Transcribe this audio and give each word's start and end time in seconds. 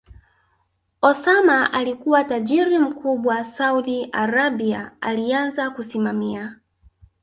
Osama 1.01 1.73
alikua 1.73 2.23
tajiri 2.23 2.79
mkubwa 2.79 3.45
Saudi 3.45 4.09
Arabia 4.11 4.91
alianza 5.01 5.69
kusimamia 5.69 6.57